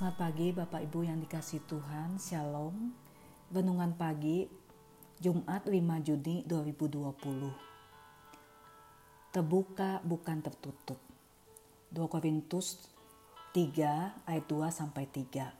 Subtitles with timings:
[0.00, 2.72] Selamat pagi Bapak Ibu yang dikasih Tuhan, Shalom.
[3.52, 4.48] Renungan pagi
[5.20, 7.52] Jumat 5 Juni 2020.
[9.28, 10.96] Terbuka bukan tertutup.
[11.92, 12.88] 2 Korintus
[13.52, 15.52] 3 ayat 2 sampai 3.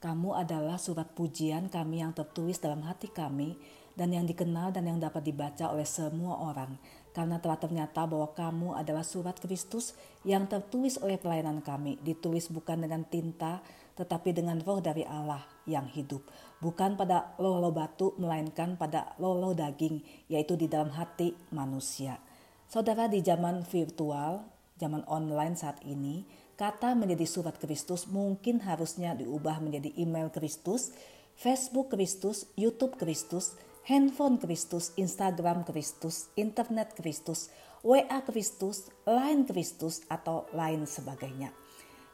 [0.00, 3.60] Kamu adalah surat pujian kami yang tertulis dalam hati kami
[3.98, 6.76] dan yang dikenal dan yang dapat dibaca oleh semua orang
[7.12, 9.92] karena telah ternyata bahwa kamu adalah surat Kristus
[10.24, 13.60] yang tertulis oleh pelayanan kami, ditulis bukan dengan tinta,
[14.00, 16.24] tetapi dengan roh dari Allah yang hidup.
[16.64, 20.00] Bukan pada lolo batu, melainkan pada lolo daging,
[20.32, 22.16] yaitu di dalam hati manusia.
[22.64, 24.48] Saudara di zaman virtual,
[24.80, 26.24] zaman online saat ini,
[26.56, 30.96] kata menjadi surat Kristus mungkin harusnya diubah menjadi email Kristus,
[31.36, 33.52] Facebook Kristus, YouTube Kristus,
[33.86, 37.50] handphone Kristus, Instagram Kristus, internet Kristus,
[37.82, 41.50] WA Kristus, Line Kristus, atau lain sebagainya.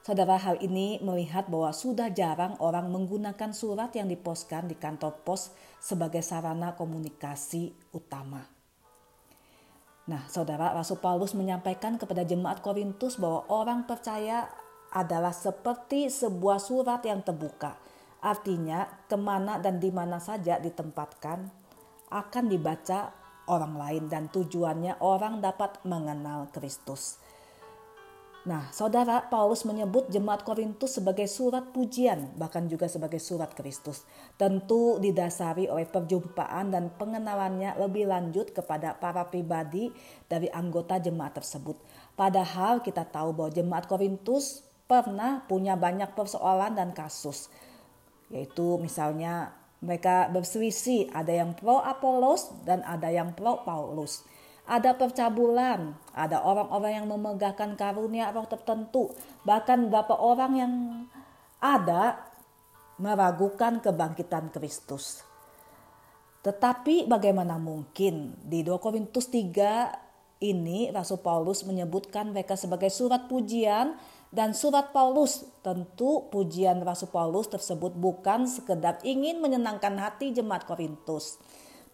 [0.01, 5.53] Saudara hal ini melihat bahwa sudah jarang orang menggunakan surat yang diposkan di kantor pos
[5.77, 8.49] sebagai sarana komunikasi utama.
[10.09, 14.49] Nah, saudara Rasul Paulus menyampaikan kepada jemaat Korintus bahwa orang percaya
[14.89, 17.77] adalah seperti sebuah surat yang terbuka.
[18.25, 21.53] Artinya, ke mana dan di mana saja ditempatkan,
[22.09, 23.13] akan dibaca
[23.49, 27.21] orang lain dan tujuannya orang dapat mengenal Kristus.
[28.49, 34.09] Nah, saudara Paulus menyebut jemaat Korintus sebagai surat pujian, bahkan juga sebagai surat Kristus.
[34.41, 39.93] Tentu didasari oleh perjumpaan dan pengenalannya lebih lanjut kepada para pribadi
[40.31, 41.77] dari anggota jemaat tersebut.
[42.17, 47.53] Padahal kita tahu bahwa jemaat Korintus pernah punya banyak persoalan dan kasus,
[48.33, 54.27] yaitu misalnya mereka berselisih, ada yang pro Apolos dan ada yang pro Paulus.
[54.69, 59.09] Ada percabulan, ada orang-orang yang memegahkan karunia roh tertentu,
[59.47, 60.73] bahkan beberapa orang yang
[61.57, 62.21] ada
[63.01, 65.25] meragukan kebangkitan Kristus.
[66.45, 73.99] Tetapi bagaimana mungkin di 2 Korintus 3 ini Rasul Paulus menyebutkan mereka sebagai surat pujian
[74.29, 81.41] dan surat Paulus, tentu pujian Rasul Paulus tersebut bukan sekedar ingin menyenangkan hati jemaat Korintus,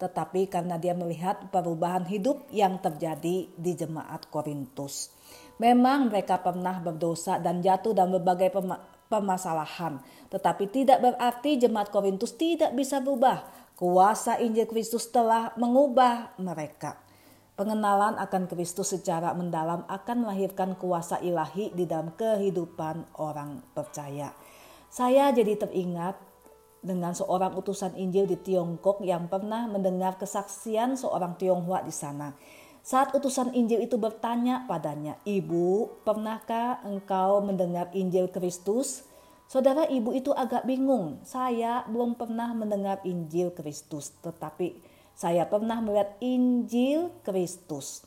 [0.02, 5.14] tetapi karena dia melihat perubahan hidup yang terjadi di jemaat Korintus.
[5.62, 8.50] Memang mereka pernah berdosa dan jatuh dalam berbagai
[9.06, 13.46] permasalahan, tetapi tidak berarti jemaat Korintus tidak bisa berubah.
[13.78, 17.03] Kuasa Injil Kristus telah mengubah mereka.
[17.54, 24.34] Pengenalan akan Kristus secara mendalam akan melahirkan kuasa ilahi di dalam kehidupan orang percaya.
[24.91, 26.19] Saya jadi teringat
[26.82, 32.34] dengan seorang utusan Injil di Tiongkok yang pernah mendengar kesaksian seorang Tionghoa di sana.
[32.82, 39.06] Saat utusan Injil itu bertanya padanya, "Ibu, pernahkah engkau mendengar Injil Kristus?"
[39.47, 41.22] Saudara ibu itu agak bingung.
[41.22, 48.02] Saya belum pernah mendengar Injil Kristus, tetapi saya pernah melihat Injil Kristus.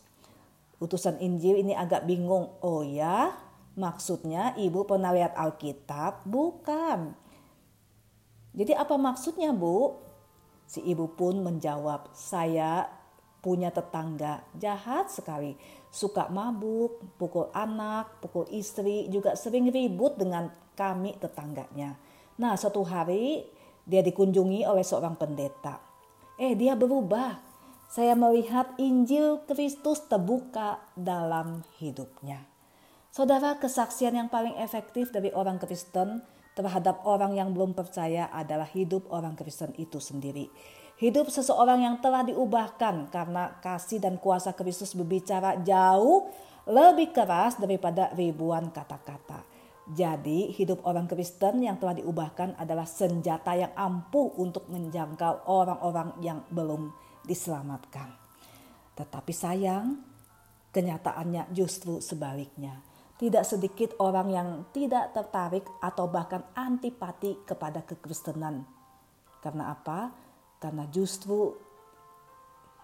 [0.84, 2.54] Utusan Injil ini agak bingung.
[2.60, 3.32] Oh ya,
[3.80, 6.28] maksudnya ibu pernah lihat Alkitab?
[6.28, 7.16] Bukan.
[8.52, 9.96] Jadi apa maksudnya bu?
[10.68, 12.92] Si ibu pun menjawab, saya
[13.40, 15.56] punya tetangga jahat sekali.
[15.88, 21.96] Suka mabuk, pukul anak, pukul istri, juga sering ribut dengan kami tetangganya.
[22.36, 23.48] Nah suatu hari
[23.88, 25.87] dia dikunjungi oleh seorang pendeta.
[26.38, 27.42] Eh dia berubah.
[27.90, 32.46] Saya melihat Injil Kristus terbuka dalam hidupnya.
[33.10, 36.22] Saudara, kesaksian yang paling efektif dari orang Kristen
[36.54, 40.46] terhadap orang yang belum percaya adalah hidup orang Kristen itu sendiri.
[41.02, 46.30] Hidup seseorang yang telah diubahkan karena kasih dan kuasa Kristus berbicara jauh
[46.70, 49.57] lebih keras daripada ribuan kata-kata.
[49.88, 56.44] Jadi hidup orang Kristen yang telah diubahkan adalah senjata yang ampuh untuk menjangkau orang-orang yang
[56.52, 56.92] belum
[57.24, 58.12] diselamatkan.
[59.00, 59.96] Tetapi sayang,
[60.76, 62.84] kenyataannya justru sebaliknya.
[63.16, 68.68] Tidak sedikit orang yang tidak tertarik atau bahkan antipati kepada kekristenan.
[69.40, 70.12] Karena apa?
[70.60, 71.56] Karena justru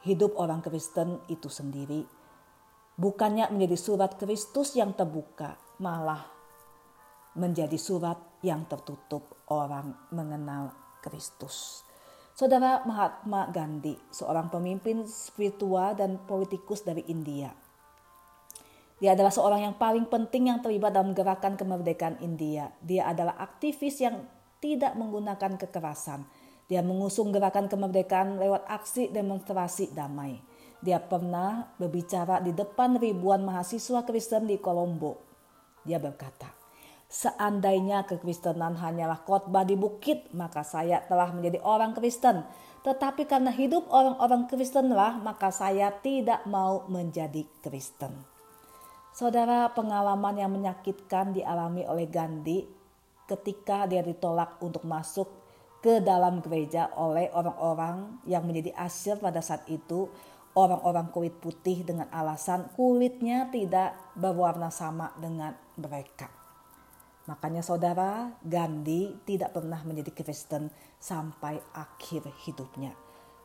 [0.08, 2.24] hidup orang Kristen itu sendiri
[2.98, 6.22] bukannya menjadi surat Kristus yang terbuka, malah
[7.34, 11.82] menjadi surat yang tertutup orang mengenal Kristus.
[12.34, 17.54] Saudara Mahatma Gandhi, seorang pemimpin spiritual dan politikus dari India.
[18.98, 22.72] Dia adalah seorang yang paling penting yang terlibat dalam gerakan kemerdekaan India.
[22.80, 24.24] Dia adalah aktivis yang
[24.64, 26.24] tidak menggunakan kekerasan.
[26.72, 30.40] Dia mengusung gerakan kemerdekaan lewat aksi demonstrasi damai.
[30.80, 35.20] Dia pernah berbicara di depan ribuan mahasiswa Kristen di Kolombo.
[35.84, 36.53] Dia berkata,
[37.14, 42.42] Seandainya kekristenan hanyalah khotbah di bukit, maka saya telah menjadi orang Kristen.
[42.82, 48.18] Tetapi karena hidup orang-orang Kristenlah, maka saya tidak mau menjadi Kristen.
[49.14, 52.66] Saudara, pengalaman yang menyakitkan dialami oleh Gandhi
[53.30, 55.30] ketika dia ditolak untuk masuk
[55.86, 60.10] ke dalam gereja oleh orang-orang yang menjadi asyir pada saat itu
[60.58, 66.43] orang-orang kulit putih dengan alasan kulitnya tidak berwarna sama dengan mereka.
[67.24, 70.68] Makanya saudara, Gandhi tidak pernah menjadi Kristen
[71.00, 72.92] sampai akhir hidupnya.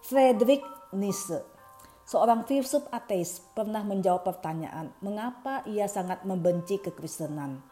[0.03, 1.39] Friedrich Nietzsche,
[2.03, 7.63] seorang filsuf ateis, pernah menjawab pertanyaan mengapa ia sangat membenci kekristenan.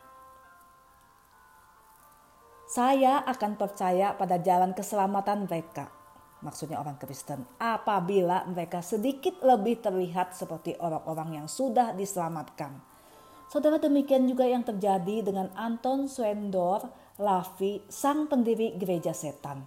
[2.70, 5.91] Saya akan percaya pada jalan keselamatan mereka,
[6.43, 12.95] maksudnya orang Kristen, apabila mereka sedikit lebih terlihat seperti orang-orang yang sudah diselamatkan
[13.46, 19.64] Saudara demikian juga yang terjadi dengan Anton Swendor Lavi, sang pendiri gereja setan.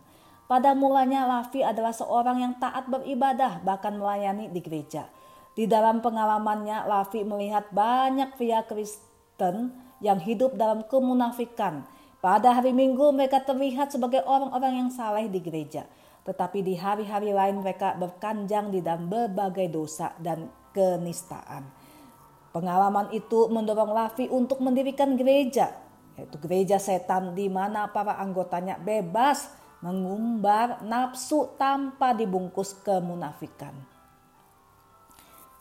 [0.52, 5.08] Pada mulanya Lavi adalah seorang yang taat beribadah bahkan melayani di gereja.
[5.56, 9.72] Di dalam pengalamannya Lavi melihat banyak pria Kristen
[10.04, 11.88] yang hidup dalam kemunafikan.
[12.20, 15.88] Pada hari Minggu mereka terlihat sebagai orang-orang yang saleh di gereja.
[16.28, 21.79] Tetapi di hari-hari lain mereka berkanjang di dalam berbagai dosa dan kenistaan.
[22.60, 25.80] Pengalaman itu mendorong Lavi untuk mendirikan gereja,
[26.20, 29.48] yaitu gereja setan di mana para anggotanya bebas
[29.80, 33.72] mengumbar nafsu tanpa dibungkus kemunafikan.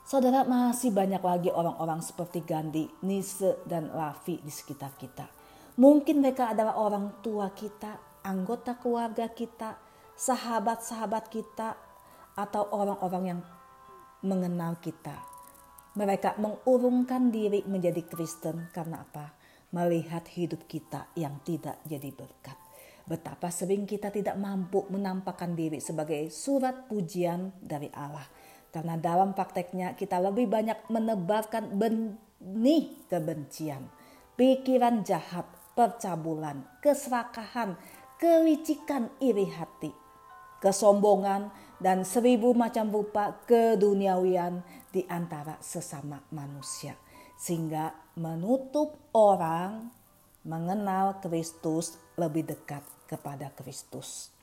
[0.03, 5.31] Saudara masih banyak lagi orang-orang seperti Gandhi, Nise, dan Lavi di sekitar kita.
[5.79, 7.95] Mungkin mereka adalah orang tua kita,
[8.27, 9.79] anggota keluarga kita,
[10.19, 11.79] sahabat-sahabat kita,
[12.35, 13.41] atau orang-orang yang
[14.27, 15.38] mengenal kita
[15.97, 19.33] mereka mengurungkan diri menjadi Kristen karena apa?
[19.73, 22.57] Melihat hidup kita yang tidak jadi berkat.
[23.09, 28.25] Betapa sering kita tidak mampu menampakkan diri sebagai surat pujian dari Allah.
[28.69, 33.89] Karena dalam prakteknya kita lebih banyak menebarkan benih kebencian,
[34.37, 37.81] pikiran jahat, percabulan, keserakahan,
[38.21, 39.89] kelicikan iri hati,
[40.61, 46.99] kesombongan, dan seribu macam rupa keduniawian di antara sesama manusia.
[47.39, 49.95] Sehingga menutup orang
[50.43, 54.35] mengenal Kristus lebih dekat kepada Kristus.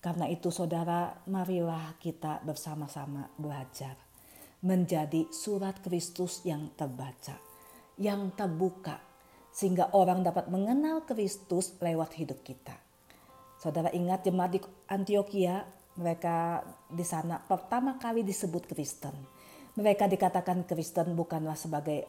[0.00, 3.98] Karena itu saudara, marilah kita bersama-sama belajar
[4.64, 7.38] menjadi surat Kristus yang terbaca,
[7.98, 8.98] yang terbuka,
[9.54, 12.74] sehingga orang dapat mengenal Kristus lewat hidup kita.
[13.58, 15.66] Saudara ingat jemaat di Antioquia
[15.98, 19.12] mereka di sana pertama kali disebut Kristen.
[19.74, 22.06] Mereka dikatakan Kristen bukanlah sebagai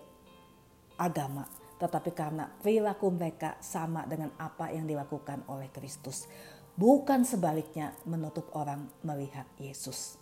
[0.97, 1.45] agama,
[1.81, 6.29] tetapi karena perilaku mereka sama dengan apa yang dilakukan oleh Kristus.
[6.77, 10.15] Bukan sebaliknya menutup orang melihat Yesus.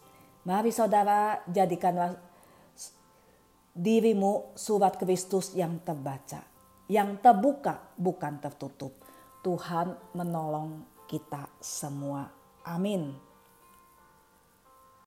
[0.48, 2.16] Mari saudara jadikanlah
[3.78, 6.42] dirimu surat Kristus yang terbaca,
[6.90, 8.96] yang terbuka bukan tertutup.
[9.46, 12.26] Tuhan menolong kita semua.
[12.66, 13.27] Amin.